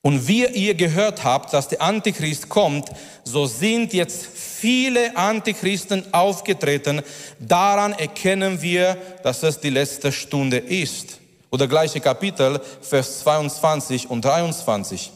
[0.00, 2.88] Und wie ihr gehört habt, dass der Antichrist kommt,
[3.24, 7.02] so sind jetzt viele Antichristen aufgetreten.
[7.40, 11.18] Daran erkennen wir, dass es die letzte Stunde ist.
[11.50, 15.10] Oder gleiche Kapitel, Vers 22 und 23.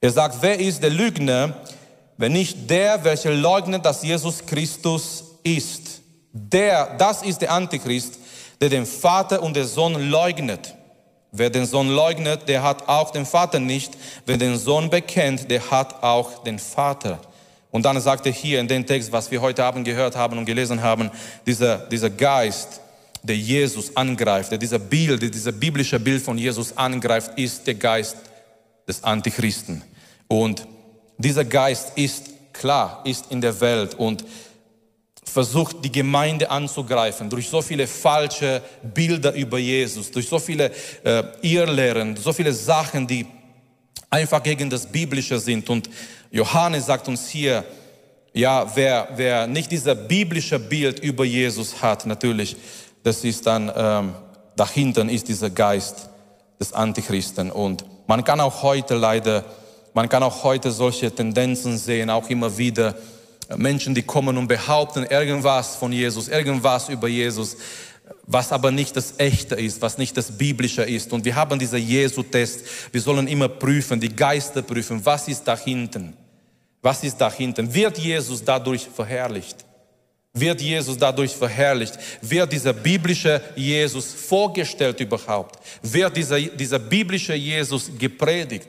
[0.00, 1.54] Er sagt, wer ist der Lügner,
[2.16, 6.00] wenn nicht der, welcher leugnet, dass Jesus Christus ist?
[6.32, 8.18] Der, das ist der Antichrist,
[8.60, 10.74] der den Vater und den Sohn leugnet.
[11.32, 13.92] Wer den Sohn leugnet, der hat auch den Vater nicht.
[14.26, 17.20] Wer den Sohn bekennt, der hat auch den Vater.
[17.70, 20.44] Und dann sagt er hier in dem Text, was wir heute Abend gehört haben und
[20.44, 21.10] gelesen haben,
[21.46, 22.80] dieser, dieser Geist,
[23.22, 28.16] der Jesus angreift, der dieser Bild, dieser biblische Bild von Jesus angreift, ist der Geist
[28.88, 29.82] des Antichristen.
[30.26, 30.66] Und
[31.18, 34.24] dieser Geist ist klar, ist in der Welt und
[35.30, 40.70] versucht, die Gemeinde anzugreifen durch so viele falsche Bilder über Jesus, durch so viele
[41.04, 43.26] äh, Irrlehren, so viele Sachen, die
[44.10, 45.70] einfach gegen das Biblische sind.
[45.70, 45.88] Und
[46.30, 47.64] Johannes sagt uns hier,
[48.32, 52.56] ja, wer, wer nicht dieser biblische Bild über Jesus hat, natürlich,
[53.02, 54.14] das ist dann, ähm,
[54.56, 56.10] dahinter ist dieser Geist
[56.60, 57.50] des Antichristen.
[57.50, 59.44] Und man kann auch heute leider,
[59.94, 62.94] man kann auch heute solche Tendenzen sehen, auch immer wieder,
[63.56, 67.56] Menschen, die kommen und behaupten irgendwas von Jesus, irgendwas über Jesus,
[68.26, 71.12] was aber nicht das Echte ist, was nicht das Biblische ist.
[71.12, 72.60] Und wir haben diesen Jesu-Test.
[72.92, 76.16] Wir sollen immer prüfen, die Geister prüfen, was ist da hinten?
[76.82, 77.72] Was ist da hinten?
[77.72, 79.64] Wird Jesus dadurch verherrlicht?
[80.32, 81.98] Wird Jesus dadurch verherrlicht?
[82.22, 85.58] Wird dieser biblische Jesus vorgestellt überhaupt?
[85.82, 88.68] Wird dieser, dieser biblische Jesus gepredigt?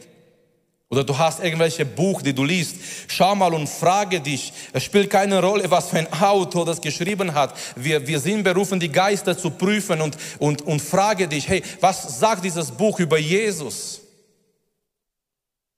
[0.91, 2.75] Oder du hast irgendwelche Buch, die du liest.
[3.07, 4.51] Schau mal und frage dich.
[4.73, 7.55] Es spielt keine Rolle, was für ein Autor das geschrieben hat.
[7.77, 12.19] Wir, wir sind berufen, die Geister zu prüfen und, und, und frage dich, hey, was
[12.19, 14.01] sagt dieses Buch über Jesus?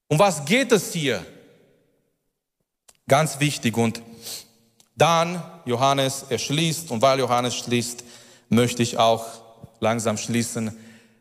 [0.08, 1.24] Um was geht es hier?
[3.08, 3.78] Ganz wichtig.
[3.78, 4.02] Und
[4.96, 8.04] dann, Johannes, er schließt, und weil Johannes schließt,
[8.50, 9.28] möchte ich auch
[9.80, 10.76] langsam schließen.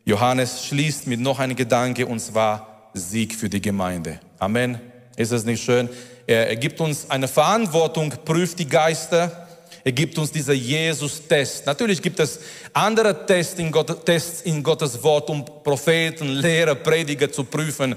[0.07, 4.21] Johannes schließt mit noch einem Gedanke, und zwar, Sieg für die Gemeinde.
[4.39, 4.81] Amen.
[5.17, 5.89] Ist es nicht schön?
[6.27, 9.49] Er, gibt uns eine Verantwortung, prüft die Geister.
[9.85, 11.67] Er gibt uns dieser Jesus-Test.
[11.67, 12.39] Natürlich gibt es
[12.73, 17.97] andere Tests in, Gott, Tests in Gottes Wort, um Propheten, Lehrer, Prediger zu prüfen.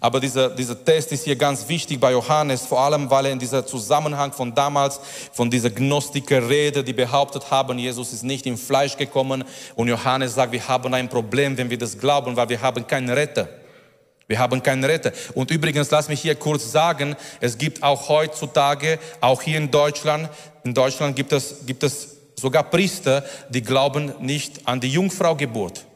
[0.00, 3.38] Aber dieser, dieser Test ist hier ganz wichtig bei Johannes, vor allem weil er in
[3.38, 5.00] dieser Zusammenhang von damals,
[5.32, 9.42] von dieser Gnostiker-Rede, die behauptet haben, Jesus ist nicht im Fleisch gekommen.
[9.74, 13.10] Und Johannes sagt, wir haben ein Problem, wenn wir das glauben, weil wir haben keinen
[13.10, 13.48] Retter.
[14.28, 15.12] Wir haben keinen Retter.
[15.34, 20.28] Und übrigens, lass mich hier kurz sagen, es gibt auch heutzutage, auch hier in Deutschland,
[20.64, 25.86] in Deutschland gibt es, gibt es sogar Priester, die glauben nicht an die Jungfraugeburt.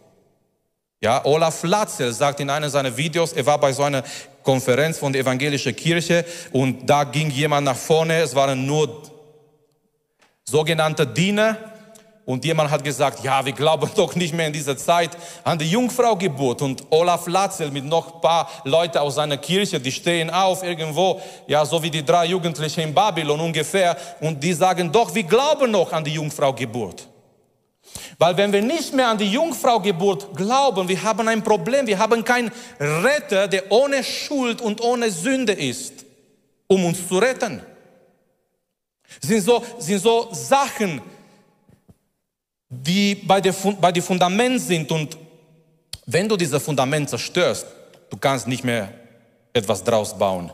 [1.02, 4.02] Ja, Olaf Latzel sagt in einem seiner Videos, er war bei so einer
[4.42, 9.02] Konferenz von der evangelischen Kirche und da ging jemand nach vorne, es waren nur
[10.44, 11.71] sogenannte Diener
[12.32, 15.10] und jemand hat gesagt, ja, wir glauben doch nicht mehr in dieser Zeit
[15.44, 16.62] an die Jungfraugeburt.
[16.62, 21.20] Und Olaf Latzel mit noch ein paar Leute aus seiner Kirche, die stehen auf irgendwo,
[21.46, 23.98] ja, so wie die drei Jugendlichen in Babylon ungefähr.
[24.22, 27.06] Und die sagen, doch, wir glauben noch an die Jungfraugeburt.
[28.18, 31.86] Weil wenn wir nicht mehr an die Jungfraugeburt glauben, wir haben ein Problem.
[31.86, 36.06] Wir haben keinen Retter, der ohne Schuld und ohne Sünde ist,
[36.66, 37.60] um uns zu retten.
[39.20, 41.02] Sind so, sind so Sachen,
[42.72, 44.90] die bei, der, bei dem Fundament sind.
[44.90, 45.18] Und
[46.06, 47.66] wenn du dieses Fundament zerstörst,
[48.08, 48.90] du kannst nicht mehr
[49.52, 50.50] etwas draus bauen.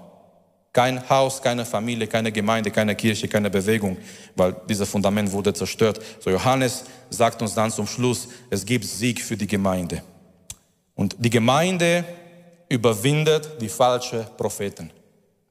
[0.73, 3.97] Kein Haus, keine Familie, keine Gemeinde, keine Kirche, keine Bewegung,
[4.37, 6.01] weil dieses Fundament wurde zerstört.
[6.21, 10.03] So Johannes sagt uns dann zum Schluss, es gibt Sieg für die Gemeinde.
[10.95, 12.05] Und die Gemeinde
[12.69, 14.91] überwindet die falschen Propheten.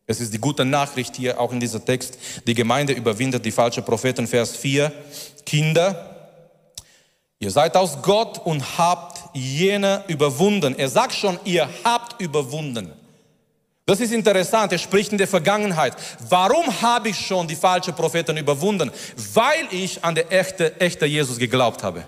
[0.05, 2.17] Es ist die gute Nachricht hier auch in diesem Text.
[2.45, 4.27] Die Gemeinde überwindet die falschen Propheten.
[4.27, 4.91] Vers 4.
[5.45, 6.16] Kinder,
[7.39, 10.77] Ihr seid aus Gott und habt jene überwunden.
[10.77, 12.91] Er sagt schon, ihr habt überwunden.
[13.85, 15.95] Das ist interessant, er spricht in der Vergangenheit.
[16.29, 18.91] Warum habe ich schon die falschen Propheten überwunden?
[19.33, 22.03] Weil ich an der echte, echte Jesus geglaubt habe.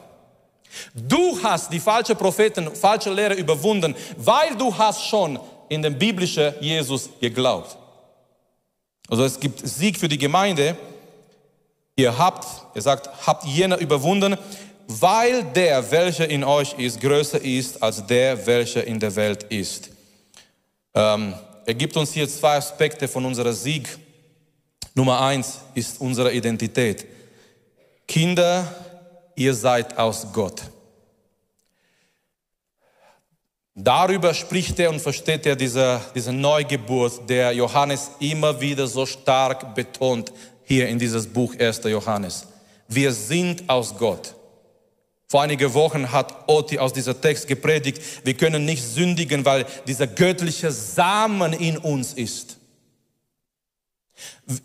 [0.93, 5.39] Du hast die falschen Propheten, falsche Lehre überwunden, weil du hast schon
[5.69, 7.77] in den biblischen Jesus geglaubt.
[9.07, 10.75] Also es gibt Sieg für die Gemeinde.
[11.95, 14.37] Ihr habt, er sagt, habt jener überwunden,
[14.91, 19.91] weil der, welcher in euch ist, größer ist als der, welcher in der Welt ist.
[20.95, 23.87] Ähm, er gibt uns hier zwei Aspekte von unserer Sieg.
[24.95, 27.05] Nummer eins ist unsere Identität.
[28.07, 28.67] Kinder,
[29.35, 30.63] ihr seid aus Gott.
[33.75, 39.75] Darüber spricht er und versteht er diese, diese Neugeburt, der Johannes immer wieder so stark
[39.75, 41.81] betont hier in dieses Buch 1.
[41.83, 42.47] Johannes.
[42.87, 44.33] Wir sind aus Gott.
[45.31, 50.07] Vor einigen Wochen hat Oti aus dieser Text gepredigt, wir können nicht sündigen, weil dieser
[50.07, 52.58] göttliche Samen in uns ist.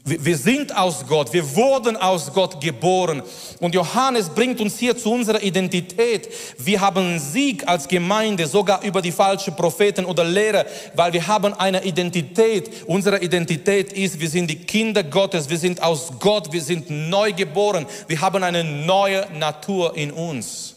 [0.05, 3.23] Wir sind aus Gott, wir wurden aus Gott geboren.
[3.61, 6.29] Und Johannes bringt uns hier zu unserer Identität.
[6.57, 10.65] Wir haben Sieg als Gemeinde, sogar über die falschen Propheten oder Lehrer,
[10.95, 12.71] weil wir haben eine Identität.
[12.87, 17.33] Unsere Identität ist, wir sind die Kinder Gottes, wir sind aus Gott, wir sind neu
[17.33, 20.77] geboren, wir haben eine neue Natur in uns.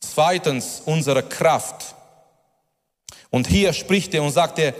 [0.00, 1.94] Zweitens, unsere Kraft.
[3.30, 4.74] Und hier spricht er und sagt er,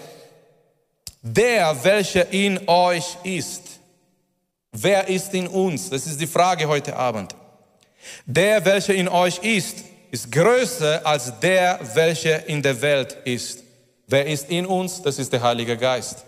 [1.35, 3.63] der, welcher in euch ist.
[4.73, 5.91] Wer ist in uns?
[5.91, 7.35] Das ist die Frage heute Abend.
[8.27, 9.79] Der, welcher in euch ist,
[10.11, 13.63] ist größer als der, welcher in der Welt ist.
[14.07, 15.03] Wer ist in uns?
[15.03, 16.25] Das ist der Heilige Geist.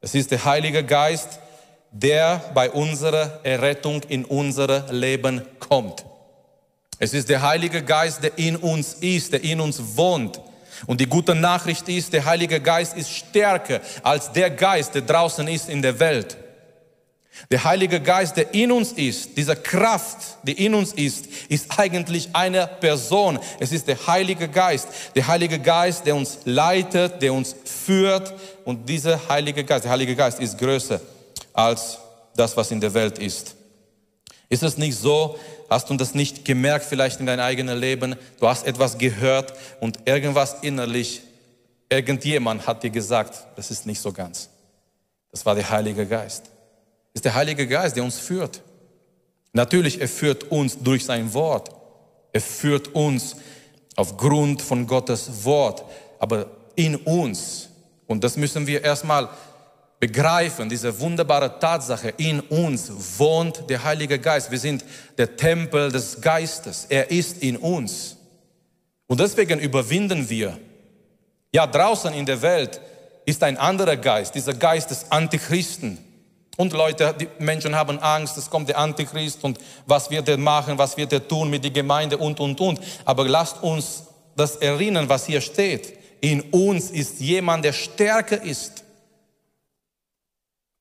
[0.00, 1.38] Es ist der Heilige Geist,
[1.90, 6.04] der bei unserer Errettung in unser Leben kommt.
[6.98, 10.40] Es ist der Heilige Geist, der in uns ist, der in uns wohnt.
[10.86, 15.46] Und die gute Nachricht ist, der Heilige Geist ist stärker als der Geist, der draußen
[15.48, 16.36] ist in der Welt.
[17.50, 22.28] Der Heilige Geist, der in uns ist, diese Kraft, die in uns ist, ist eigentlich
[22.32, 23.38] eine Person.
[23.60, 24.88] Es ist der Heilige Geist.
[25.14, 28.34] Der Heilige Geist, der uns leitet, der uns führt.
[28.64, 31.00] Und dieser Heilige Geist, der Heilige Geist ist größer
[31.52, 31.98] als
[32.34, 33.54] das, was in der Welt ist.
[34.48, 38.16] Ist es nicht so, hast du das nicht gemerkt vielleicht in deinem eigenen Leben?
[38.40, 41.22] Du hast etwas gehört und irgendwas innerlich,
[41.90, 44.48] irgendjemand hat dir gesagt, das ist nicht so ganz.
[45.30, 46.44] Das war der Heilige Geist.
[46.44, 48.62] Das ist der Heilige Geist, der uns führt.
[49.52, 51.70] Natürlich, er führt uns durch sein Wort.
[52.32, 53.36] Er führt uns
[53.96, 55.84] aufgrund von Gottes Wort,
[56.18, 57.68] aber in uns.
[58.06, 59.28] Und das müssen wir erstmal
[60.00, 64.50] begreifen, diese wunderbare Tatsache, in uns wohnt der Heilige Geist.
[64.50, 64.84] Wir sind
[65.16, 66.86] der Tempel des Geistes.
[66.88, 68.16] Er ist in uns.
[69.06, 70.58] Und deswegen überwinden wir.
[71.52, 72.80] Ja, draußen in der Welt
[73.24, 75.98] ist ein anderer Geist, dieser Geist des Antichristen.
[76.56, 80.76] Und Leute, die Menschen haben Angst, es kommt der Antichrist und was wird er machen,
[80.76, 82.80] was wird er tun mit der Gemeinde und, und, und.
[83.04, 84.04] Aber lasst uns
[84.36, 85.94] das erinnern, was hier steht.
[86.20, 88.84] in uns ist jemand, der stärker ist.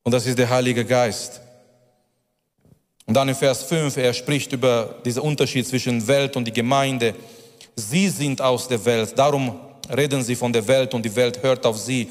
[0.07, 1.41] Und das ist der Heilige Geist.
[3.05, 7.13] Und dann in Vers 5, er spricht über diesen Unterschied zwischen Welt und die Gemeinde.
[7.75, 9.59] Sie sind aus der Welt, darum
[9.93, 12.09] reden sie von der Welt und die Welt hört auf sie.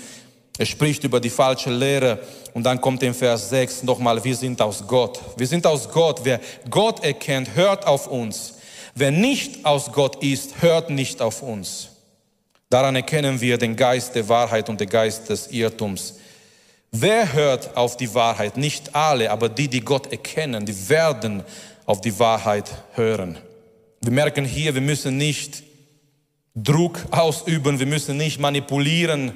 [0.59, 2.18] Er spricht über die falsche Lehre
[2.53, 5.18] und dann kommt in Vers 6 nochmal, wir sind aus Gott.
[5.38, 6.20] Wir sind aus Gott.
[6.22, 6.38] Wer
[6.68, 8.57] Gott erkennt, hört auf uns.
[8.94, 11.88] Wer nicht aus Gott ist, hört nicht auf uns.
[12.68, 16.16] Daran erkennen wir den Geist der Wahrheit und den Geist des Irrtums.
[16.93, 18.57] Wer hört auf die Wahrheit?
[18.57, 21.43] Nicht alle, aber die, die Gott erkennen, die werden
[21.84, 23.39] auf die Wahrheit hören.
[24.01, 25.62] Wir merken hier, wir müssen nicht
[26.55, 29.34] Druck ausüben, wir müssen nicht manipulieren,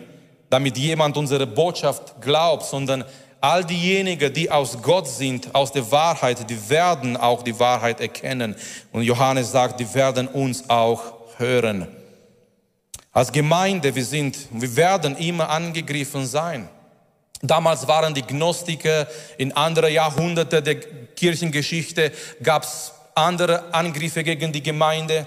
[0.49, 3.05] damit jemand unsere Botschaft glaubt, sondern
[3.41, 8.55] all diejenigen, die aus Gott sind, aus der Wahrheit, die werden auch die Wahrheit erkennen.
[8.93, 11.03] Und Johannes sagt, die werden uns auch
[11.37, 11.89] hören.
[13.13, 16.69] Als Gemeinde, wir sind, wir werden immer angegriffen sein.
[17.43, 19.07] Damals waren die Gnostiker,
[19.39, 22.13] in anderen Jahrhunderten der Kirchengeschichte
[22.43, 25.27] gab es andere Angriffe gegen die Gemeinde.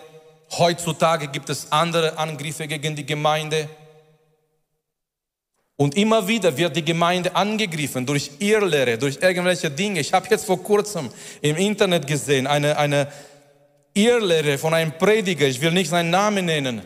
[0.58, 3.68] Heutzutage gibt es andere Angriffe gegen die Gemeinde.
[5.76, 10.00] Und immer wieder wird die Gemeinde angegriffen durch Irrlehre, durch irgendwelche Dinge.
[10.00, 11.10] Ich habe jetzt vor kurzem
[11.42, 13.08] im Internet gesehen, eine, eine
[13.96, 16.84] Irrlehre von einem Prediger, ich will nicht seinen Namen nennen.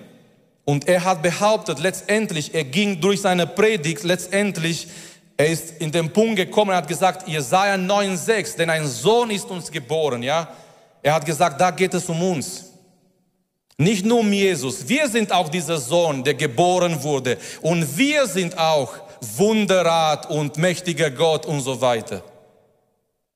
[0.63, 4.88] Und er hat behauptet, letztendlich, er ging durch seine Predigt, letztendlich
[5.38, 9.45] er ist in den Punkt gekommen, er hat gesagt, Jesaja 9,6, denn ein Sohn ist
[9.45, 10.47] uns geboren, ja.
[11.03, 12.65] Er hat gesagt, da geht es um uns.
[13.77, 14.89] Nicht nur um Jesus.
[14.89, 17.38] Wir sind auch dieser Sohn, der geboren wurde.
[17.61, 18.91] Und wir sind auch
[19.38, 22.23] Wunderrat und mächtiger Gott und so weiter.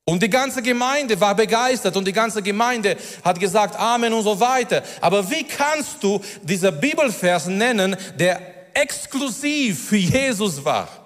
[0.04, 4.40] Und die ganze Gemeinde war begeistert und die ganze Gemeinde hat gesagt Amen und so
[4.40, 4.82] weiter.
[5.00, 8.42] Aber wie kannst du dieser Bibelvers nennen, der
[8.74, 11.01] exklusiv für Jesus war?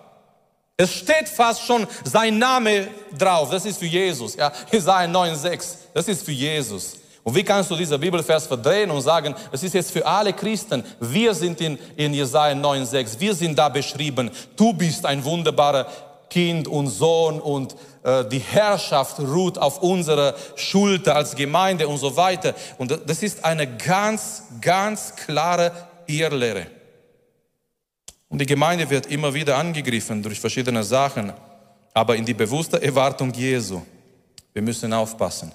[0.78, 3.50] Es steht fast schon sein Name drauf.
[3.50, 4.36] Das ist für Jesus.
[4.36, 5.76] Ja, Jesaja 9,6.
[5.94, 6.98] Das ist für Jesus.
[7.24, 10.84] Und wie kannst du diesen Bibelvers verdrehen und sagen, es ist jetzt für alle Christen.
[11.00, 13.20] Wir sind in, in Jesaja 9,6.
[13.20, 14.30] Wir sind da beschrieben.
[14.58, 15.88] Du bist ein wunderbarer
[16.30, 17.74] Kind und Sohn und
[18.04, 22.54] äh, die Herrschaft ruht auf unserer Schulter als Gemeinde und so weiter.
[22.78, 25.72] Und das ist eine ganz, ganz klare
[26.06, 26.68] Irrlehre.
[28.30, 31.32] Und die Gemeinde wird immer wieder angegriffen durch verschiedene Sachen,
[31.94, 33.82] aber in die bewusste Erwartung Jesu.
[34.54, 35.52] Wir müssen aufpassen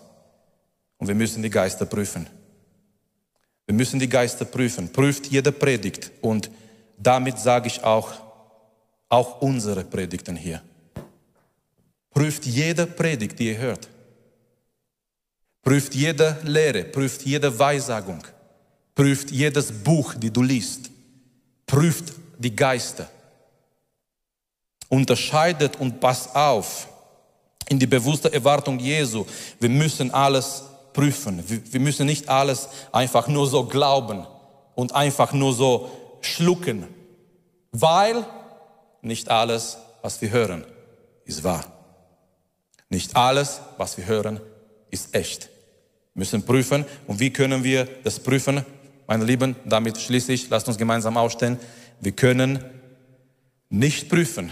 [0.99, 2.27] und wir müssen die Geister prüfen.
[3.67, 4.93] Wir müssen die Geister prüfen.
[4.93, 6.51] Prüft jede Predigt und
[6.99, 8.13] damit sage ich auch,
[9.09, 10.63] auch unsere Predigten hier.
[12.11, 13.89] Prüft jede Predigt, die ihr hört.
[15.63, 18.23] Prüft jede Lehre, prüft jede Weissagung,
[18.95, 20.91] prüft jedes Buch, die du liest.
[21.67, 23.09] Prüft die Geister.
[24.89, 26.89] Unterscheidet und passt auf
[27.69, 29.25] in die bewusste Erwartung Jesu.
[29.61, 31.45] Wir müssen alles prüfen.
[31.47, 34.27] Wir müssen nicht alles einfach nur so glauben
[34.75, 36.87] und einfach nur so schlucken,
[37.71, 38.25] weil
[39.03, 40.65] nicht alles, was wir hören,
[41.25, 41.65] ist wahr.
[42.89, 44.41] Nicht alles, was wir hören,
[44.91, 45.49] ist echt.
[46.15, 46.85] Wir müssen prüfen.
[47.07, 48.65] Und wie können wir das prüfen?
[49.07, 51.59] Meine Lieben, damit schließe ich, lasst uns gemeinsam aufstehen.
[52.01, 52.65] Wir können
[53.69, 54.51] nicht prüfen,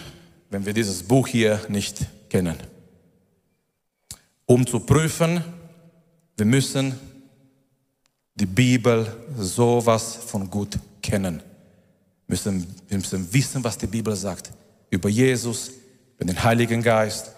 [0.51, 2.57] wenn wir dieses Buch hier nicht kennen.
[4.47, 5.43] Um zu prüfen,
[6.37, 6.95] wir müssen
[8.35, 11.43] die Bibel sowas von gut kennen.
[12.27, 14.53] Wir müssen, wir müssen wissen, was die Bibel sagt
[14.91, 15.71] über Jesus,
[16.17, 17.33] über den Heiligen Geist,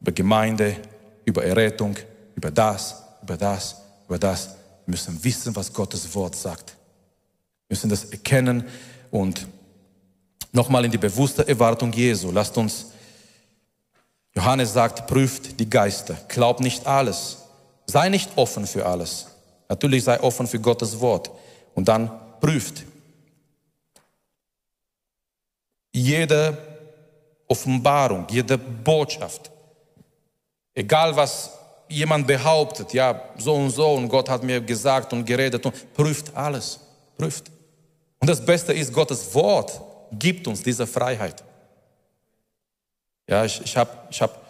[0.00, 0.76] über Gemeinde,
[1.24, 1.96] über Errettung,
[2.34, 3.76] über das, über das,
[4.06, 4.48] über das.
[4.84, 6.70] Wir müssen wissen, was Gottes Wort sagt.
[7.68, 8.64] Wir müssen das erkennen
[9.14, 9.46] und
[10.50, 12.32] nochmal in die bewusste Erwartung Jesu.
[12.32, 12.86] Lasst uns,
[14.34, 17.38] Johannes sagt, prüft die Geister, glaubt nicht alles,
[17.86, 19.28] sei nicht offen für alles.
[19.68, 21.30] Natürlich sei offen für Gottes Wort
[21.76, 22.10] und dann
[22.40, 22.82] prüft.
[25.92, 26.58] Jede
[27.46, 29.48] Offenbarung, jede Botschaft,
[30.74, 31.52] egal was
[31.88, 36.34] jemand behauptet, ja, so und so und Gott hat mir gesagt und geredet und prüft
[36.34, 36.80] alles,
[37.16, 37.53] prüft.
[38.24, 39.78] Und das Beste ist, Gottes Wort
[40.10, 41.44] gibt uns diese Freiheit.
[43.28, 44.46] Ja, ich, ich habe, ich hab,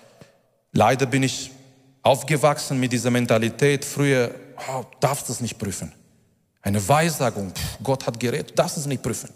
[0.70, 1.50] leider bin ich
[2.00, 3.84] aufgewachsen mit dieser Mentalität.
[3.84, 4.32] Früher,
[4.70, 5.92] oh, darfst du es nicht prüfen.
[6.62, 9.30] Eine Weissagung, pff, Gott hat geredet, darfst es nicht prüfen.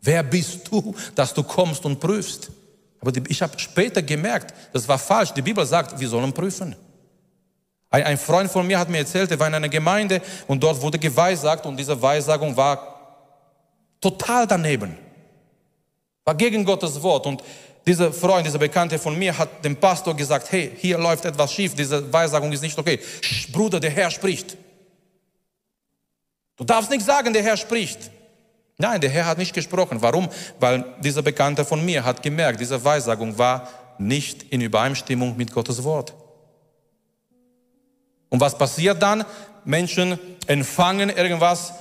[0.00, 2.50] Wer bist du, dass du kommst und prüfst?
[3.02, 5.34] Aber die, ich habe später gemerkt, das war falsch.
[5.34, 6.74] Die Bibel sagt, wir sollen prüfen.
[7.90, 10.80] Ein, ein Freund von mir hat mir erzählt, er war in einer Gemeinde und dort
[10.80, 12.93] wurde geweissagt und diese Weissagung war
[14.04, 14.98] Total daneben.
[16.26, 17.26] War gegen Gottes Wort.
[17.26, 17.42] Und
[17.86, 21.74] dieser Freund, dieser Bekannte von mir hat dem Pastor gesagt, hey, hier läuft etwas schief,
[21.74, 23.00] diese Weissagung ist nicht okay.
[23.22, 24.58] Sch, Bruder, der Herr spricht.
[26.56, 28.10] Du darfst nicht sagen, der Herr spricht.
[28.76, 30.02] Nein, der Herr hat nicht gesprochen.
[30.02, 30.28] Warum?
[30.60, 35.82] Weil dieser Bekannte von mir hat gemerkt, diese Weissagung war nicht in Übereinstimmung mit Gottes
[35.82, 36.12] Wort.
[38.28, 39.24] Und was passiert dann?
[39.64, 41.72] Menschen empfangen irgendwas,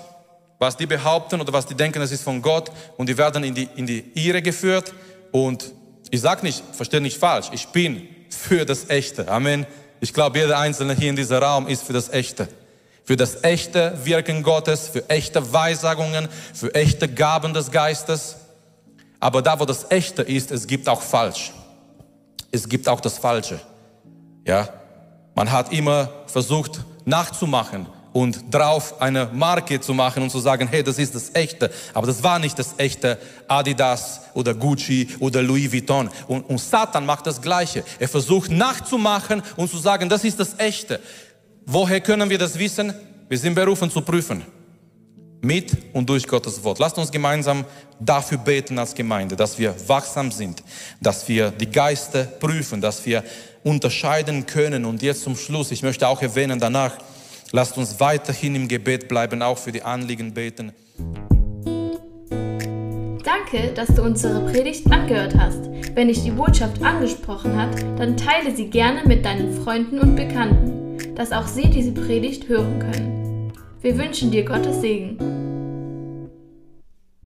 [0.63, 3.53] was die behaupten oder was die denken, es ist von Gott und die werden in
[3.53, 4.93] die, in die Irre geführt.
[5.31, 5.73] Und
[6.09, 9.27] ich sage nicht, verstehe nicht falsch, ich bin für das Echte.
[9.27, 9.65] Amen.
[9.99, 12.47] Ich glaube, jeder Einzelne hier in diesem Raum ist für das Echte
[13.05, 18.37] für das echte Wirken Gottes, für echte Weissagungen, für echte Gaben des Geistes.
[19.19, 21.51] Aber da, wo das Echte ist, es gibt auch falsch.
[22.51, 23.59] Es gibt auch das Falsche.
[24.45, 24.69] Ja,
[25.35, 30.83] man hat immer versucht nachzumachen und drauf eine Marke zu machen und zu sagen, hey,
[30.83, 31.69] das ist das Echte.
[31.93, 36.09] Aber das war nicht das echte Adidas oder Gucci oder Louis Vuitton.
[36.27, 37.83] Und, und Satan macht das Gleiche.
[37.99, 40.99] Er versucht nachzumachen und zu sagen, das ist das Echte.
[41.65, 42.93] Woher können wir das wissen?
[43.27, 44.43] Wir sind berufen zu prüfen.
[45.41, 46.79] Mit und durch Gottes Wort.
[46.79, 47.65] Lasst uns gemeinsam
[47.99, 50.63] dafür beten als Gemeinde, dass wir wachsam sind,
[51.01, 53.23] dass wir die Geister prüfen, dass wir
[53.63, 54.85] unterscheiden können.
[54.85, 56.93] Und jetzt zum Schluss, ich möchte auch erwähnen danach,
[57.53, 60.73] lasst uns weiterhin im Gebet bleiben, auch für die Anliegen beten.
[63.23, 65.69] Danke, dass du unsere Predigt angehört hast.
[65.95, 70.83] Wenn dich die Botschaft angesprochen hat, dann teile sie gerne mit deinen Freunden und Bekannten
[71.15, 73.53] dass auch sie diese Predigt hören können.
[73.81, 75.42] Wir wünschen dir Gottes Segen.